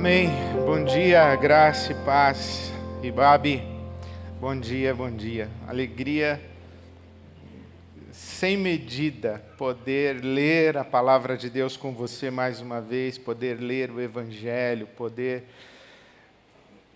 [0.00, 0.30] Amém.
[0.64, 2.72] Bom dia, graça e paz.
[3.02, 3.62] Ibabe,
[4.40, 5.50] bom dia, bom dia.
[5.68, 6.40] Alegria
[8.10, 13.90] sem medida poder ler a palavra de Deus com você mais uma vez, poder ler
[13.90, 15.44] o Evangelho, poder,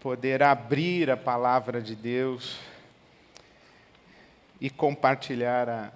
[0.01, 2.59] poder abrir a palavra de Deus
[4.59, 5.93] e compartilhar a,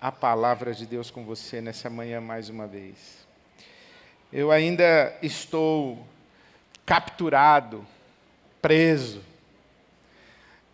[0.00, 3.26] a palavra de Deus com você nessa manhã mais uma vez.
[4.32, 6.02] Eu ainda estou
[6.84, 7.86] capturado,
[8.60, 9.22] preso.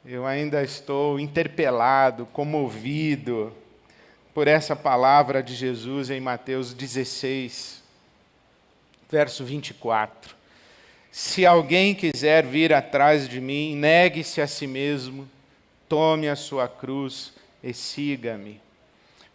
[0.05, 3.53] Eu ainda estou interpelado, comovido
[4.33, 7.83] por essa palavra de Jesus em Mateus 16,
[9.11, 10.35] verso 24.
[11.11, 15.29] Se alguém quiser vir atrás de mim, negue-se a si mesmo,
[15.89, 17.33] tome a sua cruz
[17.63, 18.61] e siga-me.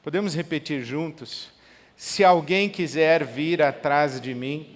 [0.01, 1.49] Podemos repetir juntos?
[1.97, 4.75] Se alguém quiser vir atrás de mim,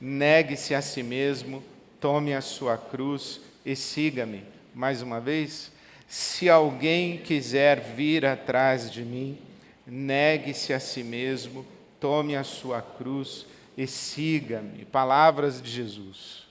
[0.00, 1.62] negue-se a si mesmo,
[2.00, 4.44] tome a sua cruz e siga-me.
[4.74, 5.72] Mais uma vez,
[6.06, 9.38] se alguém quiser vir atrás de mim,
[9.86, 11.66] negue-se a si mesmo,
[11.98, 14.84] tome a sua cruz e siga-me.
[14.84, 16.46] Palavras de Jesus.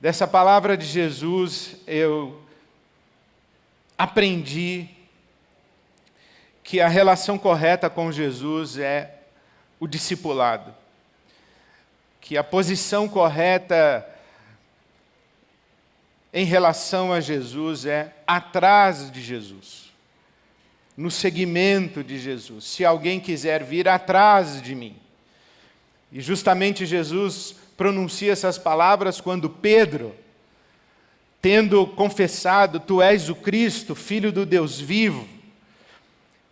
[0.00, 2.40] Dessa palavra de Jesus eu
[3.96, 4.88] aprendi
[6.62, 9.22] que a relação correta com Jesus é
[9.80, 10.74] o discipulado
[12.20, 14.06] que a posição correta
[16.32, 19.92] em relação a Jesus é atrás de Jesus,
[20.96, 22.64] no seguimento de Jesus.
[22.64, 24.96] Se alguém quiser vir atrás de mim.
[26.12, 30.14] E justamente Jesus pronuncia essas palavras quando Pedro,
[31.40, 35.26] tendo confessado: Tu és o Cristo, filho do Deus vivo.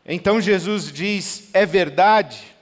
[0.04, 2.55] Então Jesus diz: É verdade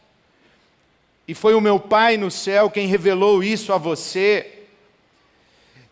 [1.27, 4.61] e foi o meu Pai no céu quem revelou isso a você.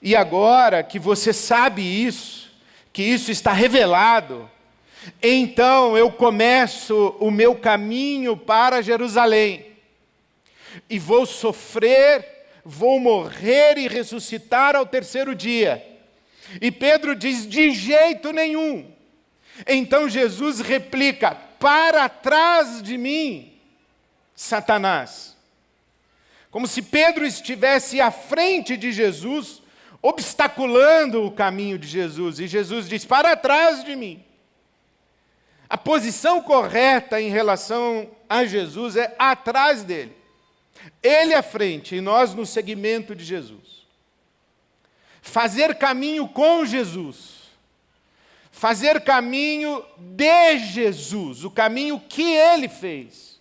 [0.00, 2.50] E agora que você sabe isso,
[2.92, 4.50] que isso está revelado,
[5.22, 9.67] então eu começo o meu caminho para Jerusalém.
[10.89, 15.84] E vou sofrer, vou morrer e ressuscitar ao terceiro dia.
[16.61, 18.90] E Pedro diz: de jeito nenhum.
[19.67, 23.52] Então Jesus replica: para trás de mim
[24.42, 25.36] Satanás.
[26.51, 29.63] Como se Pedro estivesse à frente de Jesus,
[30.03, 32.41] obstaculando o caminho de Jesus.
[32.41, 34.23] E Jesus diz: Para trás de mim.
[35.69, 40.14] A posição correta em relação a Jesus é atrás dele.
[41.02, 43.86] Ele à frente e nós no segmento de Jesus.
[45.23, 47.42] Fazer caminho com Jesus.
[48.51, 53.32] Fazer caminho de Jesus, o caminho que ele fez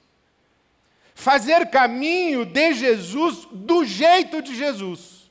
[1.21, 5.29] fazer caminho de Jesus do jeito de Jesus.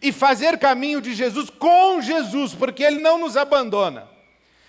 [0.00, 4.06] E fazer caminho de Jesus com Jesus, porque Ele não nos abandona.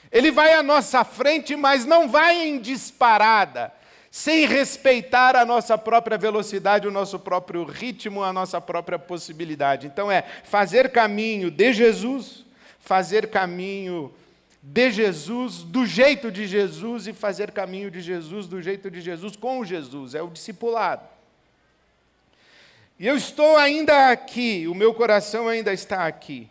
[0.09, 3.71] Ele vai à nossa frente, mas não vai em disparada,
[4.09, 9.87] sem respeitar a nossa própria velocidade, o nosso próprio ritmo, a nossa própria possibilidade.
[9.87, 12.45] Então é fazer caminho de Jesus,
[12.79, 14.11] fazer caminho
[14.61, 19.35] de Jesus, do jeito de Jesus e fazer caminho de Jesus, do jeito de Jesus,
[19.35, 21.07] com Jesus, é o discipulado.
[22.99, 26.47] E eu estou ainda aqui, o meu coração ainda está aqui.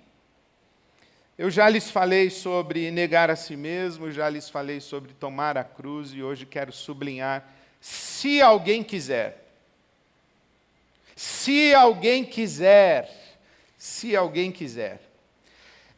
[1.38, 5.62] Eu já lhes falei sobre negar a si mesmo, já lhes falei sobre tomar a
[5.62, 7.48] cruz e hoje quero sublinhar:
[7.80, 9.46] se alguém quiser,
[11.14, 13.38] se alguém quiser,
[13.78, 15.00] se alguém quiser.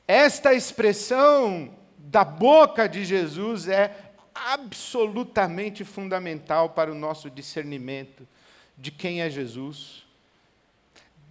[0.07, 1.75] Esta expressão
[2.05, 8.27] da boca de Jesus é absolutamente fundamental para o nosso discernimento
[8.77, 10.05] de quem é Jesus,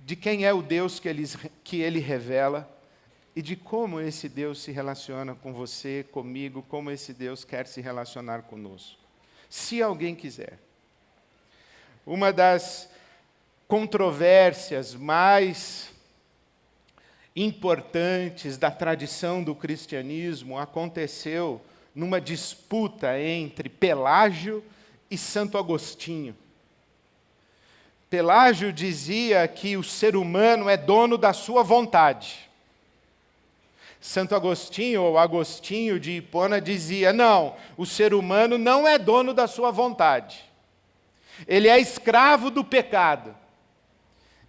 [0.05, 1.27] de quem é o Deus que ele,
[1.63, 2.69] que ele revela
[3.35, 7.81] e de como esse Deus se relaciona com você, comigo, como esse Deus quer se
[7.81, 8.99] relacionar conosco.
[9.49, 10.59] Se alguém quiser.
[12.05, 12.89] Uma das
[13.67, 15.93] controvérsias mais
[17.35, 21.61] importantes da tradição do cristianismo aconteceu
[21.95, 24.63] numa disputa entre Pelágio
[25.09, 26.35] e Santo Agostinho.
[28.09, 32.49] Pelágio dizia que o ser humano é dono da sua vontade.
[34.01, 39.47] Santo Agostinho, ou Agostinho de Hipona, dizia: não, o ser humano não é dono da
[39.47, 40.43] sua vontade.
[41.47, 43.35] Ele é escravo do pecado.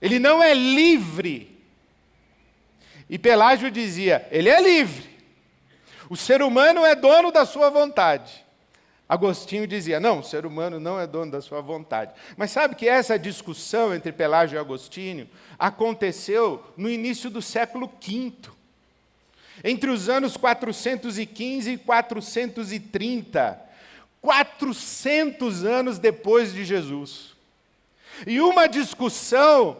[0.01, 1.52] Ele não é livre
[3.13, 5.07] e Pelágio dizia: ele é livre.
[6.09, 8.43] O ser humano é dono da sua vontade.
[9.07, 12.15] Agostinho dizia: não, o ser humano não é dono da sua vontade.
[12.39, 15.29] Mas sabe que essa discussão entre Pelágio e Agostinho
[15.59, 18.33] aconteceu no início do século V.
[19.63, 23.61] Entre os anos 415 e 430.
[24.23, 27.35] 400 anos depois de Jesus.
[28.27, 29.77] E uma discussão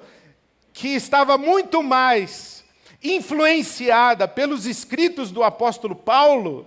[0.75, 2.62] que estava muito mais
[3.03, 6.67] influenciada pelos escritos do apóstolo Paulo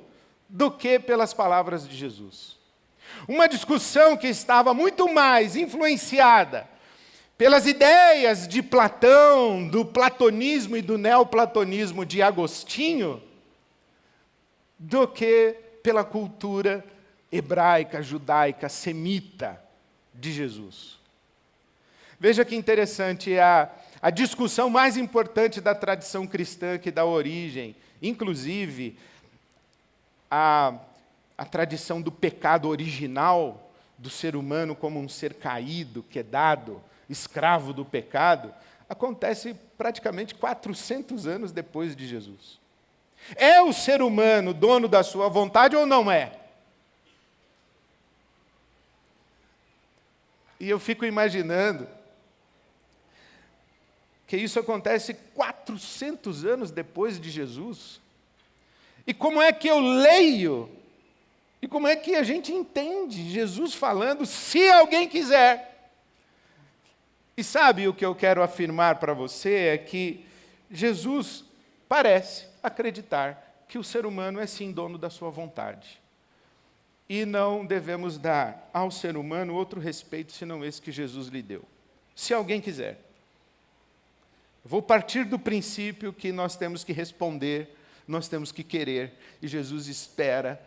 [0.49, 2.57] do que pelas palavras de Jesus.
[3.27, 6.67] Uma discussão que estava muito mais influenciada
[7.37, 13.21] pelas ideias de Platão, do platonismo e do neoplatonismo de Agostinho,
[14.77, 16.83] do que pela cultura
[17.31, 19.61] hebraica, judaica, semita
[20.13, 20.97] de Jesus.
[22.19, 23.69] Veja que interessante, a,
[24.05, 28.99] a discussão mais importante da tradição cristã que dá origem, inclusive
[30.29, 30.75] a,
[31.35, 37.83] a tradição do pecado original do ser humano como um ser caído, quedado, escravo do
[37.83, 38.53] pecado,
[38.87, 42.59] acontece praticamente 400 anos depois de Jesus.
[43.35, 46.31] É o ser humano dono da sua vontade ou não é?
[50.59, 51.87] E eu fico imaginando
[54.27, 58.01] que isso acontece 400 anos depois de Jesus.
[59.05, 60.69] E como é que eu leio?
[61.61, 65.91] E como é que a gente entende Jesus falando, se alguém quiser?
[67.37, 70.25] E sabe o que eu quero afirmar para você é que
[70.71, 71.43] Jesus
[71.87, 76.01] parece acreditar que o ser humano é sim dono da sua vontade.
[77.07, 81.63] E não devemos dar ao ser humano outro respeito senão esse que Jesus lhe deu.
[82.15, 83.04] Se alguém quiser.
[84.65, 87.77] Vou partir do princípio que nós temos que responder,
[88.07, 90.59] nós temos que querer, e Jesus espera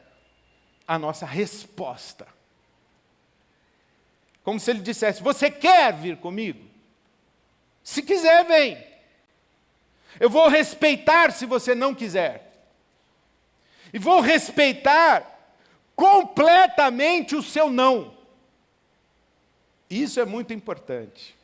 [0.87, 2.29] a nossa resposta.
[4.45, 6.65] Como se ele dissesse: Você quer vir comigo?
[7.83, 8.87] Se quiser, vem.
[10.21, 12.69] Eu vou respeitar se você não quiser.
[13.93, 15.57] E vou respeitar
[15.97, 18.17] completamente o seu não.
[19.91, 21.38] Isso é muito importante.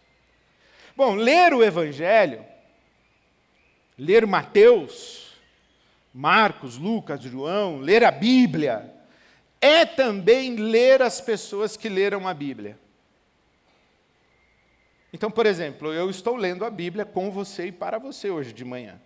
[0.96, 2.44] Bom, ler o Evangelho,
[3.98, 5.34] ler Mateus,
[6.12, 8.94] Marcos, Lucas, João, ler a Bíblia,
[9.60, 12.78] é também ler as pessoas que leram a Bíblia.
[15.12, 18.64] Então, por exemplo, eu estou lendo a Bíblia com você e para você hoje de
[18.64, 19.00] manhã.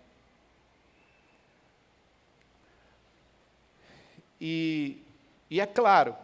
[4.41, 5.03] E
[5.49, 6.15] e é claro,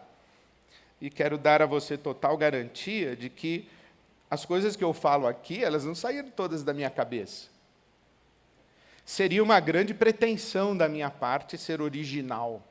[1.00, 3.68] e quero dar a você total garantia de que
[4.30, 7.48] as coisas que eu falo aqui, elas não saíram todas da minha cabeça.
[9.04, 12.62] Seria uma grande pretensão da minha parte ser original.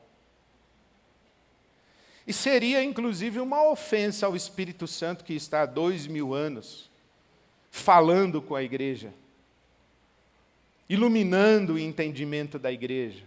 [2.26, 6.90] E seria, inclusive, uma ofensa ao Espírito Santo que está há dois mil anos
[7.70, 9.12] falando com a igreja,
[10.88, 13.24] iluminando o entendimento da igreja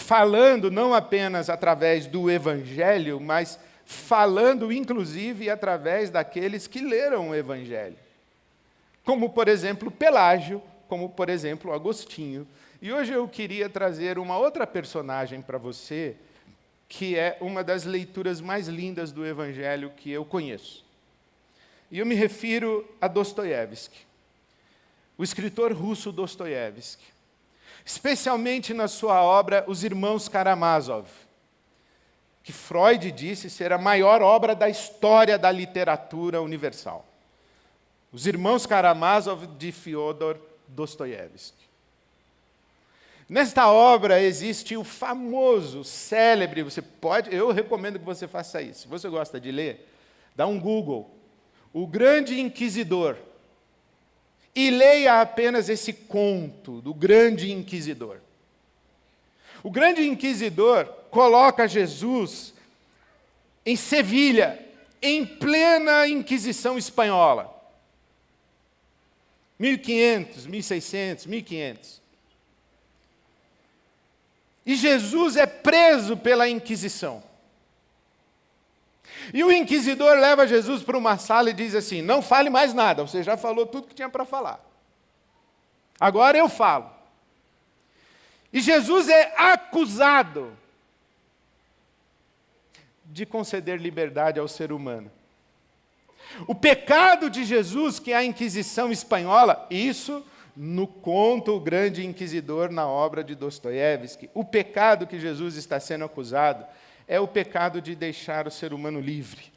[0.00, 7.96] falando não apenas através do Evangelho, mas falando inclusive através daqueles que leram o Evangelho.
[9.04, 12.46] Como, por exemplo, Pelágio, como, por exemplo, Agostinho.
[12.82, 16.16] E hoje eu queria trazer uma outra personagem para você,
[16.88, 20.84] que é uma das leituras mais lindas do Evangelho que eu conheço.
[21.90, 24.06] E eu me refiro a Dostoiévski,
[25.18, 27.20] o escritor russo Dostoiévski
[27.84, 31.08] especialmente na sua obra Os Irmãos Karamazov,
[32.50, 37.06] que Freud disse ser a maior obra da história da literatura universal.
[38.12, 41.64] Os Irmãos Karamazov de Fyodor Dostoiévski.
[43.28, 48.80] Nesta obra existe o famoso, célebre, você pode, eu recomendo que você faça isso.
[48.80, 49.88] Se você gosta de ler,
[50.34, 51.08] dá um Google.
[51.72, 53.16] O Grande Inquisidor,
[54.56, 58.18] e leia apenas esse conto do grande inquisidor.
[59.62, 62.54] O grande inquisidor coloca Jesus
[63.64, 64.58] em Sevilha,
[65.02, 67.56] em plena Inquisição espanhola.
[69.58, 72.00] 1500, 1600, 1500.
[74.64, 77.22] E Jesus é preso pela Inquisição.
[79.34, 83.06] E o inquisidor leva Jesus para uma sala e diz assim: Não fale mais nada,
[83.06, 84.64] você já falou tudo que tinha para falar.
[85.98, 86.99] Agora eu falo.
[88.52, 90.52] E Jesus é acusado
[93.04, 95.10] de conceder liberdade ao ser humano.
[96.46, 100.24] O pecado de Jesus, que é a Inquisição espanhola, isso
[100.56, 104.30] no conto O Grande Inquisidor, na obra de Dostoiévski.
[104.34, 106.64] O pecado que Jesus está sendo acusado
[107.08, 109.50] é o pecado de deixar o ser humano livre.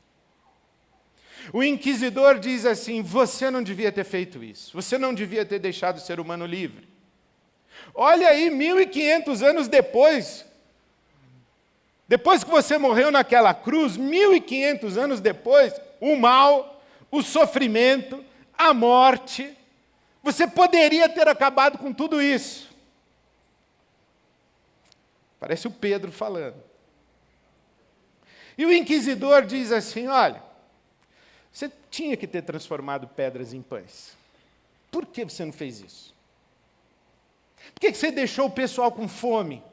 [1.51, 5.97] O inquisidor diz assim: você não devia ter feito isso, você não devia ter deixado
[5.97, 6.87] o ser humano livre.
[7.93, 10.45] Olha aí, 1500 anos depois,
[12.07, 18.23] depois que você morreu naquela cruz, 1500 anos depois, o mal, o sofrimento,
[18.57, 19.55] a morte,
[20.21, 22.69] você poderia ter acabado com tudo isso.
[25.39, 26.55] Parece o Pedro falando.
[28.57, 30.41] E o inquisidor diz assim: olha,
[31.51, 34.15] você tinha que ter transformado pedras em pães.
[34.89, 36.12] Por que você não fez isso?
[37.73, 39.63] Por que você deixou o pessoal com fome?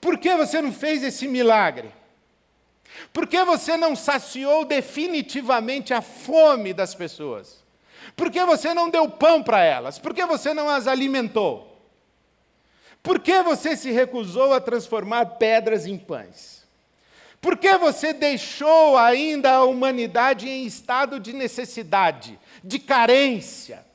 [0.00, 1.92] Por que você não fez esse milagre?
[3.12, 7.62] Por que você não saciou definitivamente a fome das pessoas?
[8.16, 9.98] Por que você não deu pão para elas?
[9.98, 11.68] Por que você não as alimentou?
[13.02, 16.66] Por que você se recusou a transformar pedras em pães?
[17.40, 23.86] Por que você deixou ainda a humanidade em estado de necessidade, de carência?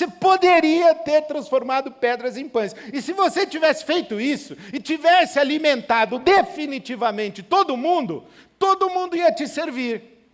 [0.00, 2.74] Você poderia ter transformado pedras em pães.
[2.90, 8.24] E se você tivesse feito isso e tivesse alimentado definitivamente todo mundo,
[8.58, 10.26] todo mundo ia te servir.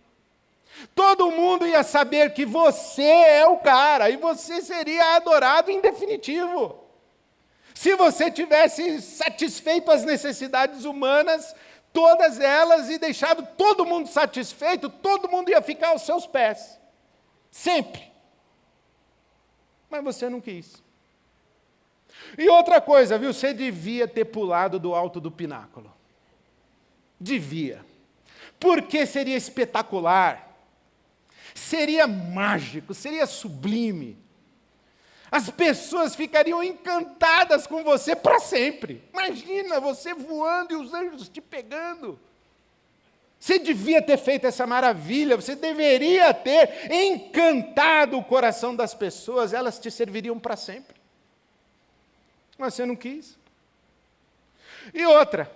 [0.95, 6.85] Todo mundo ia saber que você é o cara e você seria adorado em definitivo.
[7.73, 11.53] Se você tivesse satisfeito as necessidades humanas,
[11.91, 16.79] todas elas e deixado todo mundo satisfeito, todo mundo ia ficar aos seus pés.
[17.51, 18.15] Sempre.
[19.89, 20.81] Mas você não quis.
[22.37, 23.33] E outra coisa, viu?
[23.33, 25.93] Você devia ter pulado do alto do pináculo.
[27.19, 27.85] Devia.
[28.59, 30.55] Porque seria espetacular.
[31.53, 34.17] Seria mágico, seria sublime.
[35.29, 39.03] As pessoas ficariam encantadas com você para sempre.
[39.11, 42.19] Imagina você voando e os anjos te pegando.
[43.39, 49.79] Você devia ter feito essa maravilha, você deveria ter encantado o coração das pessoas, elas
[49.79, 50.95] te serviriam para sempre.
[52.57, 53.37] Mas você não quis.
[54.93, 55.51] E outra,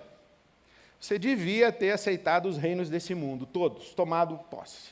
[1.00, 4.90] você devia ter aceitado os reinos desse mundo, todos, tomado posse.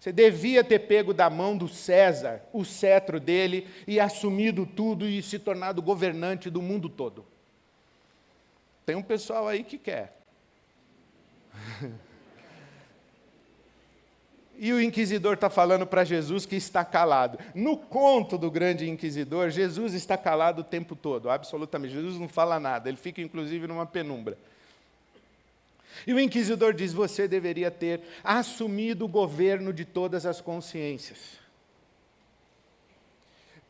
[0.00, 5.22] Você devia ter pego da mão do César o cetro dele e assumido tudo e
[5.22, 7.24] se tornado governante do mundo todo.
[8.84, 10.16] Tem um pessoal aí que quer.
[14.60, 17.38] E o inquisidor está falando para Jesus que está calado.
[17.54, 21.94] No conto do grande inquisidor, Jesus está calado o tempo todo, absolutamente.
[21.94, 24.36] Jesus não fala nada, ele fica inclusive numa penumbra.
[26.04, 31.38] E o inquisidor diz: você deveria ter assumido o governo de todas as consciências.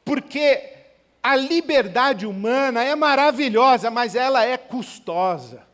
[0.07, 0.73] Porque
[1.23, 5.67] a liberdade humana é maravilhosa, mas ela é custosa.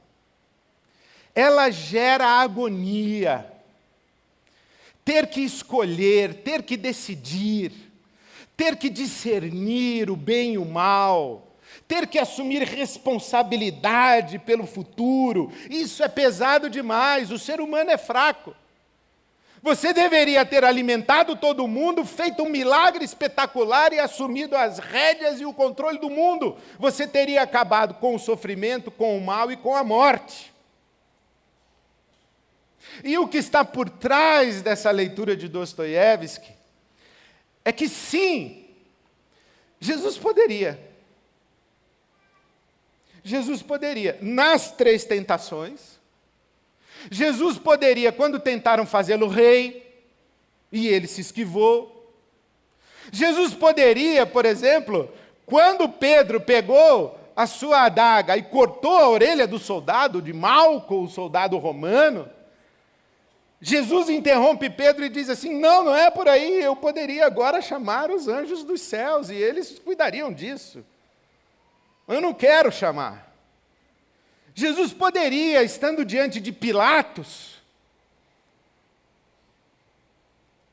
[1.32, 3.53] Ela gera agonia.
[5.04, 7.72] Ter que escolher, ter que decidir,
[8.56, 11.56] ter que discernir o bem e o mal,
[11.86, 18.54] ter que assumir responsabilidade pelo futuro, isso é pesado demais, o ser humano é fraco.
[19.62, 25.46] Você deveria ter alimentado todo mundo, feito um milagre espetacular e assumido as rédeas e
[25.46, 26.58] o controle do mundo.
[26.78, 30.53] Você teria acabado com o sofrimento, com o mal e com a morte.
[33.02, 36.52] E o que está por trás dessa leitura de Dostoiévski
[37.64, 38.64] é que sim,
[39.80, 40.94] Jesus poderia
[43.24, 45.98] Jesus poderia, nas três tentações,
[47.10, 49.82] Jesus poderia, quando tentaram fazê-lo rei,
[50.70, 52.12] e ele se esquivou.
[53.10, 55.10] Jesus poderia, por exemplo,
[55.46, 61.08] quando Pedro pegou a sua adaga e cortou a orelha do soldado, de Malco, o
[61.08, 62.28] soldado romano,
[63.66, 68.10] Jesus interrompe Pedro e diz assim: Não, não é por aí, eu poderia agora chamar
[68.10, 70.84] os anjos dos céus e eles cuidariam disso.
[72.06, 73.34] Eu não quero chamar.
[74.54, 77.54] Jesus poderia, estando diante de Pilatos,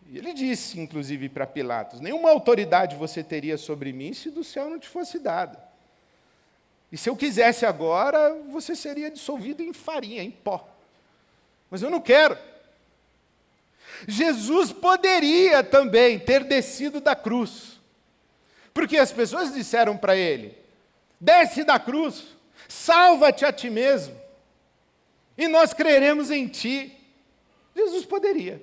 [0.09, 4.69] e ele disse, inclusive, para Pilatos: Nenhuma autoridade você teria sobre mim se do céu
[4.69, 5.63] não te fosse dada.
[6.91, 10.67] E se eu quisesse agora, você seria dissolvido em farinha, em pó.
[11.69, 12.50] Mas eu não quero.
[14.07, 17.79] Jesus poderia também ter descido da cruz.
[18.73, 20.57] Porque as pessoas disseram para ele:
[21.19, 22.23] desce da cruz,
[22.67, 24.15] salva-te a ti mesmo,
[25.37, 26.97] e nós creremos em ti.
[27.75, 28.61] Jesus poderia.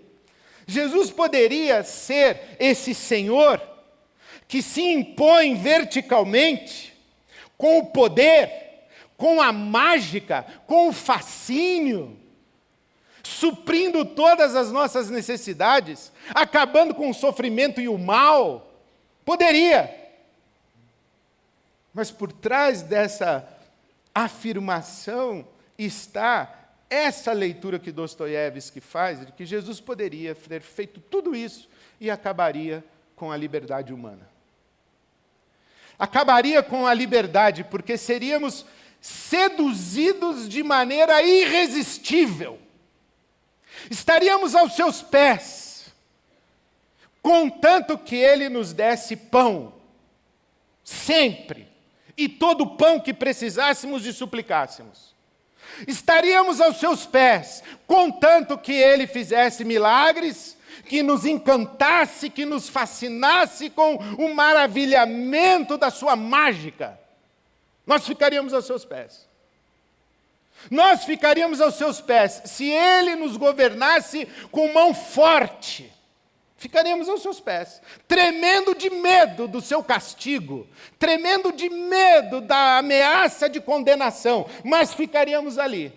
[0.67, 3.61] Jesus poderia ser esse Senhor
[4.47, 6.95] que se impõe verticalmente,
[7.57, 12.19] com o poder, com a mágica, com o fascínio,
[13.29, 18.73] suprindo todas as nossas necessidades, acabando com o sofrimento e o mal?
[19.25, 19.95] Poderia.
[21.93, 23.47] Mas por trás dessa
[24.15, 26.55] afirmação está
[26.89, 31.69] essa leitura que Dostoiévski faz, de que Jesus poderia ter feito tudo isso
[32.01, 32.83] e acabaria
[33.15, 34.27] com a liberdade humana.
[35.99, 38.65] Acabaria com a liberdade, porque seríamos
[39.01, 42.59] seduzidos de maneira irresistível.
[43.91, 45.93] Estaríamos aos seus pés,
[47.23, 49.73] contanto que Ele nos desse pão,
[50.83, 51.69] sempre,
[52.17, 55.15] e todo o pão que precisássemos e suplicássemos.
[55.87, 60.57] Estaríamos aos seus pés, contanto que Ele fizesse milagres,
[60.87, 66.99] que nos encantasse, que nos fascinasse com o maravilhamento da Sua mágica.
[67.87, 69.28] Nós ficaríamos aos seus pés.
[70.71, 75.93] Nós ficaríamos aos seus pés se Ele nos governasse com mão forte.
[76.57, 80.67] Ficaríamos aos seus pés, tremendo de medo do seu castigo,
[80.99, 85.93] tremendo de medo da ameaça de condenação, mas ficaríamos ali.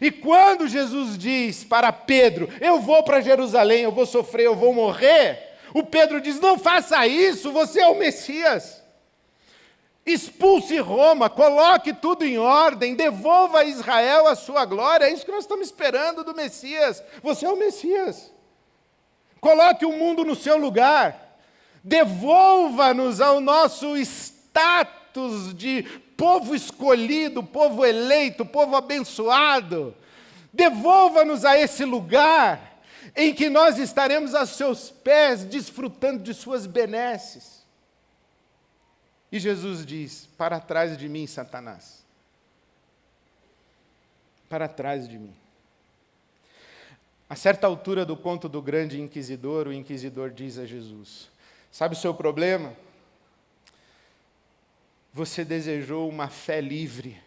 [0.00, 4.72] E quando Jesus diz para Pedro: Eu vou para Jerusalém, eu vou sofrer, eu vou
[4.72, 8.83] morrer, o Pedro diz: Não faça isso, você é o Messias.
[10.06, 15.06] Expulse Roma, coloque tudo em ordem, devolva a Israel a sua glória.
[15.06, 17.02] É isso que nós estamos esperando do Messias.
[17.22, 18.30] Você é o Messias.
[19.40, 21.38] Coloque o mundo no seu lugar.
[21.82, 25.82] Devolva-nos ao nosso status de
[26.16, 29.94] povo escolhido, povo eleito, povo abençoado.
[30.52, 32.80] Devolva-nos a esse lugar
[33.16, 37.63] em que nós estaremos a seus pés, desfrutando de suas benesses.
[39.34, 42.04] E Jesus diz: Para trás de mim, Satanás.
[44.48, 45.34] Para trás de mim.
[47.28, 51.28] A certa altura do conto do grande inquisidor, o inquisidor diz a Jesus:
[51.72, 52.76] Sabe o seu problema?
[55.12, 57.20] Você desejou uma fé livre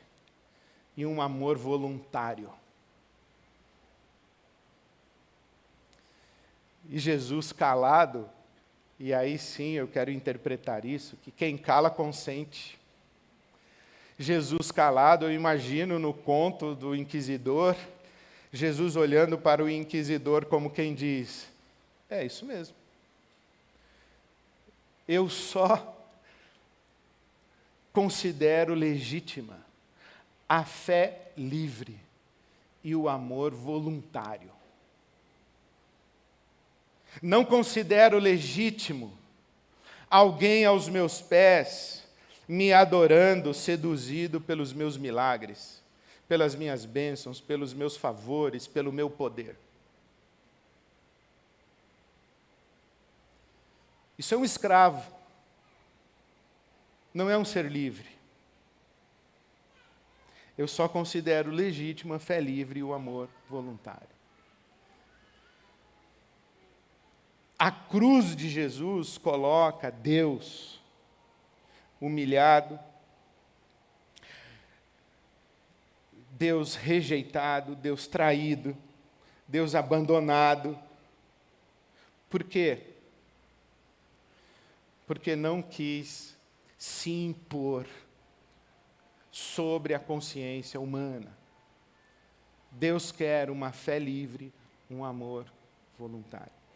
[0.96, 2.50] e um amor voluntário.
[6.90, 8.30] E Jesus, calado,
[9.00, 12.78] e aí sim eu quero interpretar isso, que quem cala consente.
[14.18, 17.76] Jesus calado, eu imagino no conto do inquisidor,
[18.52, 21.48] Jesus olhando para o inquisidor como quem diz:
[22.10, 22.76] É isso mesmo.
[25.08, 25.96] Eu só
[27.94, 29.58] considero legítima
[30.50, 32.00] a fé livre
[32.84, 34.57] e o amor voluntário.
[37.22, 39.18] Não considero legítimo
[40.10, 42.04] alguém aos meus pés
[42.48, 45.82] me adorando, seduzido pelos meus milagres,
[46.28, 49.58] pelas minhas bênçãos, pelos meus favores, pelo meu poder.
[54.18, 55.12] Isso é um escravo,
[57.14, 58.18] não é um ser livre.
[60.58, 64.17] Eu só considero legítima a fé livre e o amor voluntário.
[67.60, 70.80] A cruz de Jesus coloca Deus
[72.00, 72.80] humilhado,
[76.32, 78.78] Deus rejeitado, Deus traído,
[79.48, 80.78] Deus abandonado.
[82.30, 82.94] Por quê?
[85.08, 86.38] Porque não quis
[86.78, 87.88] se impor
[89.32, 91.36] sobre a consciência humana.
[92.72, 94.54] Deus quer uma fé livre,
[94.92, 95.52] um amor
[95.98, 96.67] voluntário.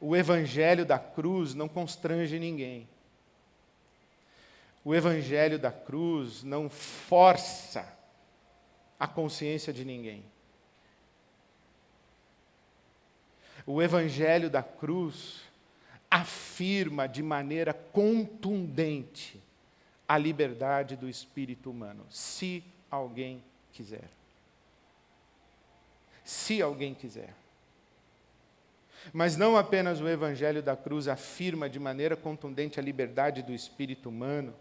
[0.00, 2.88] O evangelho da cruz não constrange ninguém.
[4.84, 7.86] O evangelho da cruz não força
[8.98, 10.24] a consciência de ninguém.
[13.66, 15.42] O evangelho da cruz
[16.10, 19.40] afirma de maneira contundente
[20.08, 24.08] a liberdade do espírito humano, se alguém quiser.
[26.24, 27.34] Se alguém quiser.
[29.12, 34.08] Mas não apenas o Evangelho da cruz afirma de maneira contundente a liberdade do espírito
[34.08, 34.54] humano,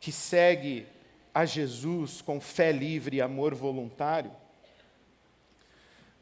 [0.00, 0.86] que segue
[1.34, 4.32] a Jesus com fé livre e amor voluntário,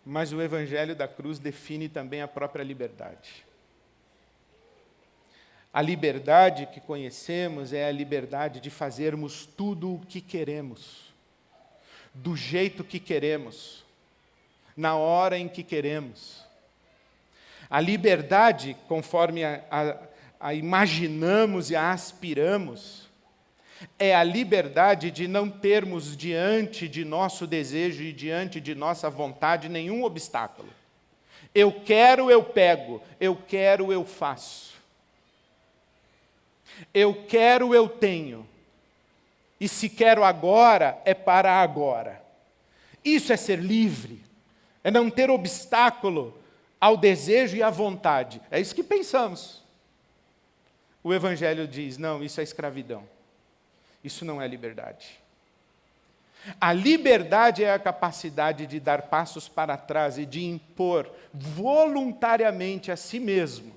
[0.04, 3.46] mas o Evangelho da cruz define também a própria liberdade.
[5.72, 11.12] A liberdade que conhecemos é a liberdade de fazermos tudo o que queremos,
[12.12, 13.83] do jeito que queremos
[14.76, 16.44] na hora em que queremos.
[17.70, 19.96] A liberdade, conforme a, a,
[20.48, 23.08] a imaginamos e a aspiramos,
[23.98, 29.68] é a liberdade de não termos diante de nosso desejo e diante de nossa vontade
[29.68, 30.68] nenhum obstáculo.
[31.54, 34.74] Eu quero, eu pego, eu quero, eu faço.
[36.92, 38.46] Eu quero, eu tenho.
[39.60, 42.22] E se quero agora, é para agora.
[43.04, 44.20] Isso é ser livre,
[44.84, 46.38] é não ter obstáculo
[46.80, 48.40] ao desejo e à vontade.
[48.50, 49.62] É isso que pensamos.
[51.02, 53.02] O Evangelho diz: não, isso é escravidão.
[54.04, 55.18] Isso não é liberdade.
[56.60, 62.96] A liberdade é a capacidade de dar passos para trás e de impor voluntariamente a
[62.96, 63.74] si mesmo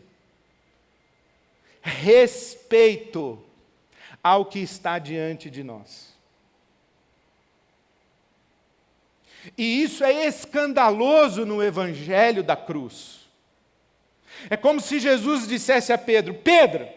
[1.81, 3.41] respeito
[4.21, 6.16] ao que está diante de nós.
[9.55, 13.27] E isso é escandaloso no evangelho da cruz.
[14.49, 16.87] É como se Jesus dissesse a Pedro: Pedro,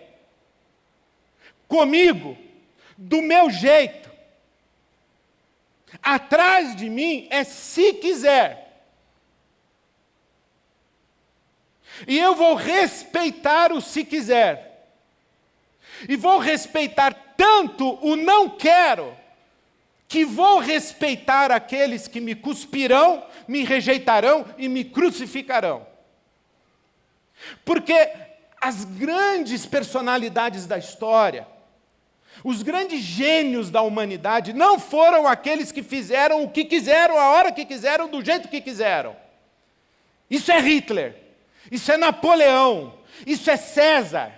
[1.69, 2.37] comigo,
[2.97, 4.11] do meu jeito,
[6.03, 8.69] atrás de mim é se quiser.
[12.07, 14.71] E eu vou respeitar o se quiser.
[16.09, 19.17] E vou respeitar tanto o não quero,
[20.11, 25.87] que vou respeitar aqueles que me cuspirão, me rejeitarão e me crucificarão.
[27.65, 28.11] Porque
[28.61, 31.47] as grandes personalidades da história,
[32.43, 37.53] os grandes gênios da humanidade, não foram aqueles que fizeram o que quiseram, a hora
[37.53, 39.15] que quiseram, do jeito que quiseram.
[40.29, 41.15] Isso é Hitler,
[41.71, 44.33] isso é Napoleão, isso é César.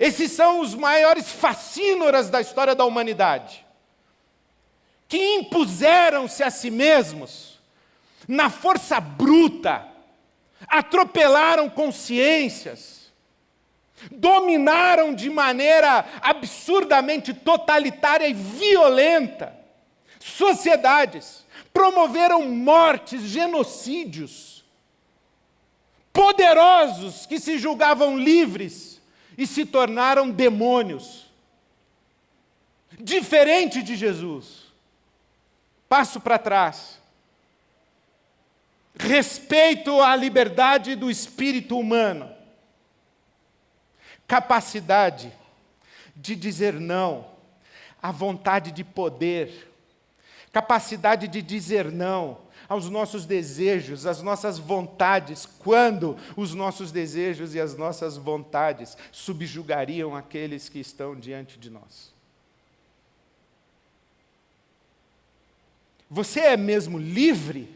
[0.00, 3.61] Esses são os maiores facínoras da história da humanidade,
[5.12, 7.60] que impuseram-se a si mesmos
[8.26, 9.86] na força bruta,
[10.66, 13.12] atropelaram consciências,
[14.10, 19.54] dominaram de maneira absurdamente totalitária e violenta
[20.18, 21.44] sociedades,
[21.74, 24.64] promoveram mortes, genocídios,
[26.10, 28.98] poderosos que se julgavam livres
[29.36, 31.26] e se tornaram demônios.
[32.98, 34.61] Diferente de Jesus.
[35.92, 36.98] Passo para trás.
[38.98, 42.34] Respeito à liberdade do espírito humano.
[44.26, 45.30] Capacidade
[46.16, 47.26] de dizer não.
[48.00, 49.70] A vontade de poder.
[50.50, 57.60] Capacidade de dizer não aos nossos desejos, às nossas vontades, quando os nossos desejos e
[57.60, 62.11] as nossas vontades subjugariam aqueles que estão diante de nós.
[66.12, 67.74] Você é mesmo livre?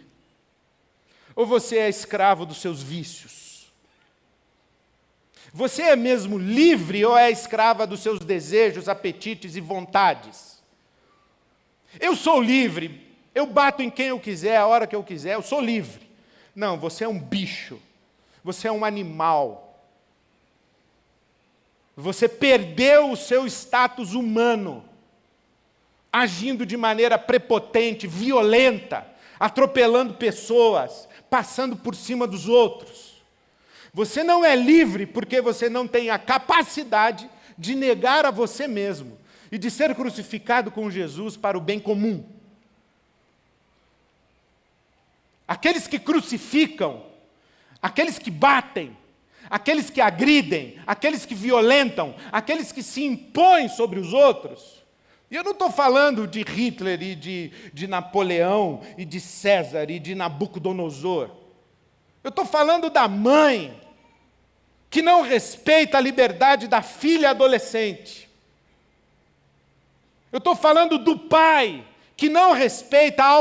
[1.35, 3.73] Ou você é escravo dos seus vícios?
[5.55, 10.63] Você é mesmo livre ou é escrava dos seus desejos, apetites e vontades?
[11.99, 15.43] Eu sou livre, eu bato em quem eu quiser, a hora que eu quiser, eu
[15.43, 16.07] sou livre.
[16.55, 17.81] Não, você é um bicho.
[18.45, 19.81] Você é um animal.
[21.97, 24.87] Você perdeu o seu status humano,
[26.21, 29.07] agindo de maneira prepotente, violenta,
[29.39, 33.23] atropelando pessoas, passando por cima dos outros.
[33.93, 39.19] Você não é livre porque você não tem a capacidade de negar a você mesmo
[39.51, 42.25] e de ser crucificado com Jesus para o bem comum.
[45.47, 47.05] aqueles que crucificam,
[47.81, 48.97] aqueles que batem,
[49.49, 54.76] aqueles que agridem, aqueles que violentam, aqueles que se impõem sobre os outros.
[55.31, 59.99] E eu não estou falando de Hitler e de, de Napoleão e de César e
[59.99, 61.31] de Nabucodonosor.
[62.23, 63.81] Eu estou falando da mãe
[64.89, 68.29] que não respeita a liberdade da filha adolescente.
[70.31, 71.85] Eu estou falando do pai
[72.17, 73.37] que não respeita a,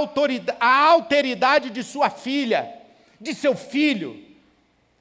[0.59, 2.73] a alteridade de sua filha,
[3.21, 4.23] de seu filho,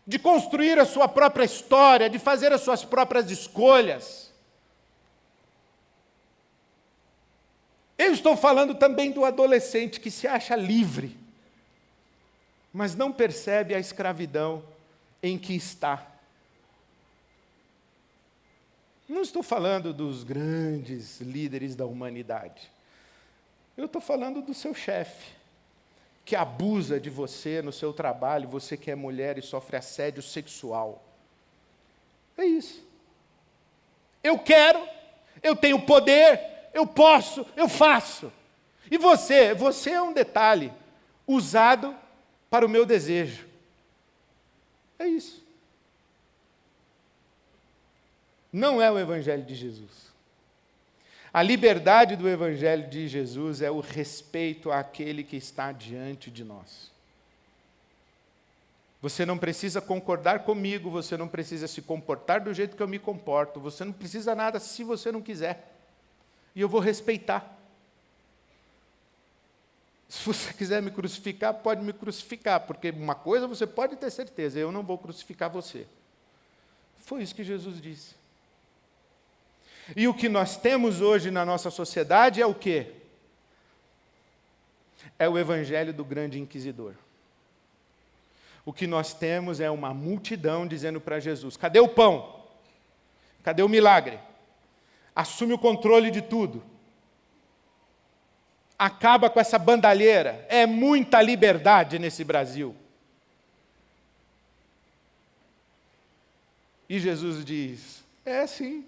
[0.07, 4.34] de construir a sua própria história, de fazer as suas próprias escolhas.
[7.97, 11.17] Eu estou falando também do adolescente que se acha livre,
[12.73, 14.65] mas não percebe a escravidão
[15.23, 16.15] em que está.
[19.09, 22.71] Não estou falando dos grandes líderes da humanidade.
[23.77, 25.33] Eu estou falando do seu chefe,
[26.25, 31.05] que abusa de você no seu trabalho, você que é mulher e sofre assédio sexual.
[32.37, 32.83] É isso.
[34.23, 34.89] Eu quero,
[35.43, 36.41] eu tenho poder,
[36.75, 38.31] eu posso, eu faço.
[38.91, 39.55] E você?
[39.55, 40.71] Você é um detalhe
[41.27, 41.97] usado
[42.51, 43.47] para o meu desejo.
[44.99, 45.45] É isso.
[48.55, 50.15] não é o Evangelho de Jesus.
[51.33, 56.93] A liberdade do Evangelho de Jesus é o respeito àquele que está diante de nós.
[59.03, 63.01] Você não precisa concordar comigo, você não precisa se comportar do jeito que eu me
[63.01, 65.74] comporto, você não precisa nada se você não quiser.
[66.55, 67.55] E eu vou respeitar.
[70.09, 74.59] Se você quiser me crucificar, pode me crucificar, porque uma coisa você pode ter certeza,
[74.59, 75.87] eu não vou crucificar você.
[76.99, 78.15] Foi isso que Jesus disse.
[79.95, 82.93] E o que nós temos hoje na nossa sociedade é o quê?
[85.19, 86.95] É o evangelho do grande inquisidor.
[88.65, 92.43] O que nós temos é uma multidão dizendo para Jesus: cadê o pão?
[93.43, 94.19] Cadê o milagre?
[95.15, 96.63] Assume o controle de tudo.
[98.77, 100.45] Acaba com essa bandalheira.
[100.49, 102.75] É muita liberdade nesse Brasil.
[106.89, 108.85] E Jesus diz: é sim.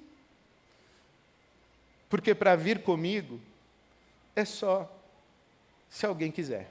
[2.08, 3.40] Porque para vir comigo
[4.34, 4.90] é só
[5.88, 6.70] se alguém quiser.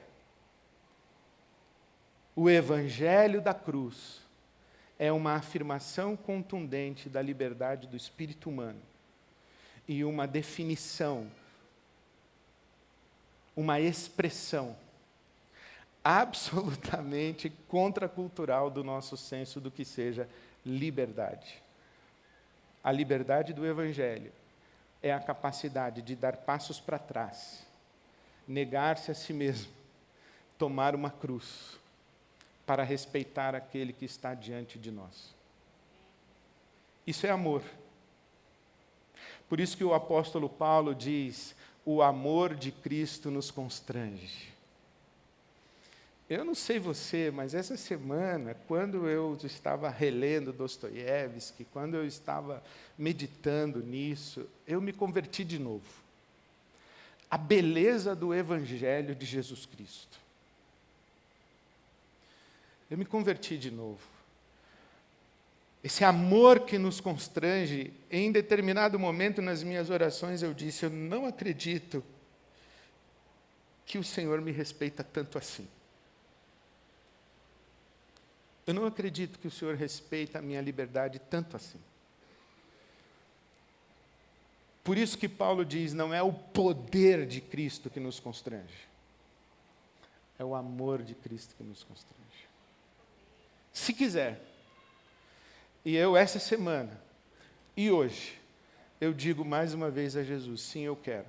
[2.34, 4.20] O Evangelho da cruz
[4.98, 8.80] é uma afirmação contundente da liberdade do espírito humano
[9.88, 11.30] e uma definição,
[13.54, 14.76] uma expressão
[16.02, 20.28] absolutamente contracultural do nosso senso do que seja
[20.64, 21.62] liberdade.
[22.82, 24.32] A liberdade do Evangelho
[25.02, 27.66] é a capacidade de dar passos para trás,
[28.46, 29.72] negar-se a si mesmo,
[30.58, 31.76] tomar uma cruz
[32.64, 35.34] para respeitar aquele que está diante de nós.
[37.06, 37.62] Isso é amor.
[39.48, 41.54] Por isso que o apóstolo Paulo diz:
[41.84, 44.54] o amor de Cristo nos constrange.
[46.28, 52.60] Eu não sei você, mas essa semana, quando eu estava relendo Dostoiévski, quando eu estava
[52.98, 55.86] meditando nisso, eu me converti de novo.
[57.30, 60.18] A beleza do Evangelho de Jesus Cristo.
[62.90, 64.15] Eu me converti de novo.
[65.82, 71.26] Esse amor que nos constrange, em determinado momento nas minhas orações eu disse: Eu não
[71.26, 72.02] acredito
[73.84, 75.66] que o Senhor me respeita tanto assim.
[78.66, 81.78] Eu não acredito que o Senhor respeita a minha liberdade tanto assim.
[84.82, 88.88] Por isso que Paulo diz: não é o poder de Cristo que nos constrange,
[90.38, 92.48] é o amor de Cristo que nos constrange.
[93.72, 94.40] Se quiser,
[95.86, 97.06] e eu essa semana
[97.76, 98.40] e hoje,
[99.00, 101.26] eu digo mais uma vez a Jesus: sim, eu quero.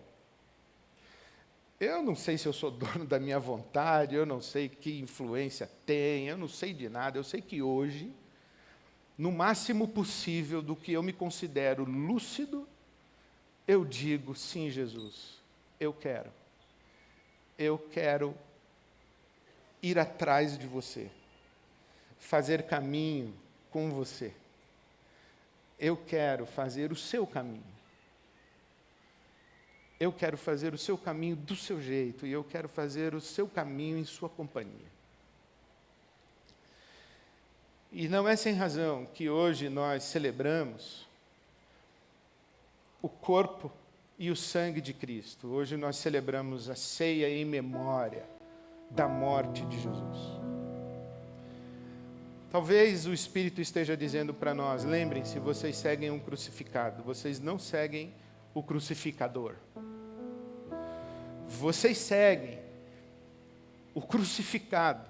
[1.79, 5.69] Eu não sei se eu sou dono da minha vontade, eu não sei que influência
[5.85, 7.19] tem, eu não sei de nada.
[7.19, 8.11] Eu sei que hoje,
[9.17, 12.67] no máximo possível do que eu me considero lúcido,
[13.67, 15.41] eu digo: sim, Jesus,
[15.79, 16.31] eu quero.
[17.59, 18.33] Eu quero
[19.83, 21.11] ir atrás de você
[22.17, 23.33] fazer caminho
[23.69, 24.33] com você.
[25.79, 27.77] Eu quero fazer o seu caminho.
[29.99, 33.47] Eu quero fazer o seu caminho do seu jeito e eu quero fazer o seu
[33.47, 34.97] caminho em sua companhia.
[37.91, 41.07] E não é sem razão que hoje nós celebramos
[43.01, 43.71] o corpo
[44.19, 45.47] e o sangue de Cristo.
[45.47, 48.25] Hoje nós celebramos a ceia em memória
[48.91, 50.36] da morte de Jesus.
[52.49, 58.13] Talvez o Espírito esteja dizendo para nós: lembrem-se, vocês seguem um crucificado, vocês não seguem
[58.53, 59.55] o crucificador.
[61.47, 62.59] Vocês seguem
[63.93, 65.09] o crucificado.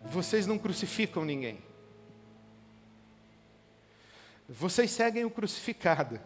[0.00, 1.58] Vocês não crucificam ninguém.
[4.48, 6.20] Vocês seguem o crucificado.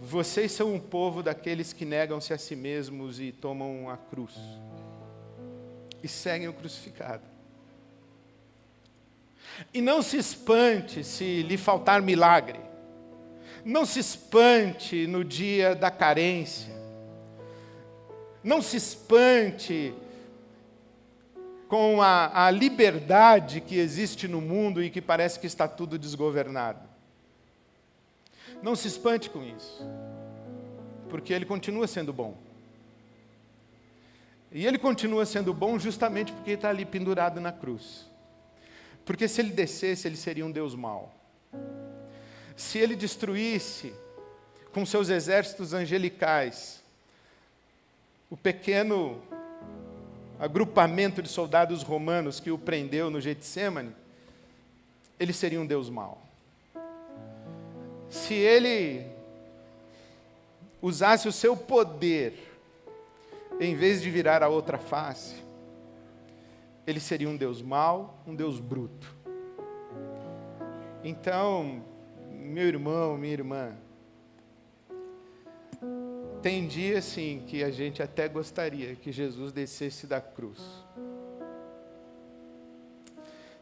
[0.00, 4.34] Vocês são um povo daqueles que negam-se a si mesmos e tomam a cruz.
[6.02, 7.37] E seguem o crucificado.
[9.72, 12.60] E não se espante se lhe faltar milagre.
[13.64, 16.74] Não se espante no dia da carência.
[18.42, 19.92] Não se espante
[21.68, 26.80] com a, a, liberdade que existe no mundo e que parece que está tudo desgovernado.
[28.62, 29.86] Não se espante com isso,
[31.10, 32.36] porque ele continua sendo bom.
[34.50, 38.06] E ele continua sendo bom justamente porque está ali pendurado na cruz.
[39.08, 41.10] Porque se ele descesse, ele seria um Deus mau.
[42.54, 43.94] Se ele destruísse
[44.70, 46.82] com seus exércitos angelicais
[48.28, 49.18] o pequeno
[50.38, 53.96] agrupamento de soldados romanos que o prendeu no Getsemane,
[55.18, 56.20] ele seria um Deus mau.
[58.10, 59.06] se ele
[60.82, 62.34] usasse o seu poder,
[63.58, 65.47] em vez de virar a outra face,
[66.88, 69.14] ele seria um Deus mau, um Deus bruto.
[71.04, 71.84] Então,
[72.32, 73.76] meu irmão, minha irmã,
[76.40, 80.62] tem dia sim que a gente até gostaria que Jesus descesse da cruz.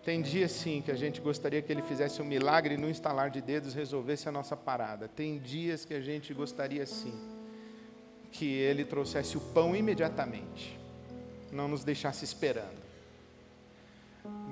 [0.04, 3.28] Tem dia sim que a gente gostaria que ele fizesse um milagre e no instalar
[3.28, 5.08] de dedos resolvesse a nossa parada.
[5.08, 7.18] Tem dias que a gente gostaria sim
[8.30, 10.78] que ele trouxesse o pão imediatamente,
[11.50, 12.85] não nos deixasse esperando.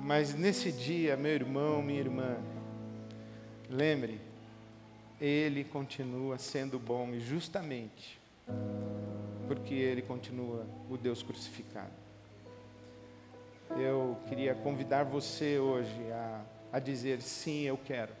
[0.01, 2.37] Mas nesse dia, meu irmão, minha irmã,
[3.69, 4.19] lembre,
[5.19, 8.19] ele continua sendo bom e justamente
[9.47, 11.93] porque ele continua o Deus crucificado.
[13.77, 16.41] Eu queria convidar você hoje a,
[16.73, 18.13] a dizer: sim, eu quero.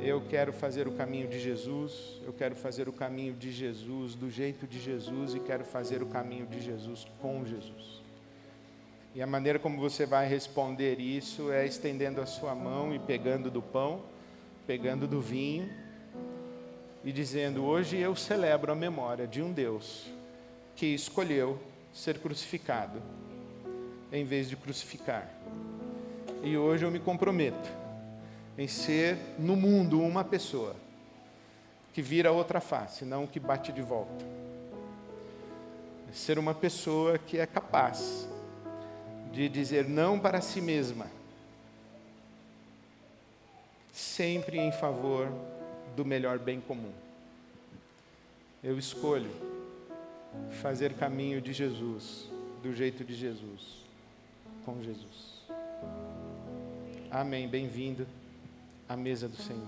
[0.00, 4.30] Eu quero fazer o caminho de Jesus, eu quero fazer o caminho de Jesus do
[4.30, 8.02] jeito de Jesus e quero fazer o caminho de Jesus com Jesus.
[9.14, 13.50] E a maneira como você vai responder isso é estendendo a sua mão e pegando
[13.50, 14.02] do pão,
[14.66, 15.70] pegando do vinho
[17.04, 20.10] e dizendo: Hoje eu celebro a memória de um Deus
[20.74, 21.58] que escolheu
[21.92, 23.02] ser crucificado
[24.10, 25.28] em vez de crucificar.
[26.42, 27.68] E hoje eu me comprometo
[28.56, 30.74] em ser no mundo uma pessoa
[31.92, 34.24] que vira outra face, não que bate de volta.
[36.12, 38.28] Ser uma pessoa que é capaz
[39.32, 41.06] de dizer não para si mesma,
[43.92, 45.28] sempre em favor
[45.96, 46.92] do melhor bem comum.
[48.62, 49.30] Eu escolho
[50.62, 52.28] fazer caminho de Jesus,
[52.62, 53.82] do jeito de Jesus
[54.64, 55.42] com Jesus.
[57.10, 57.48] Amém.
[57.48, 58.06] Bem-vindo
[58.88, 59.66] à mesa do Senhor.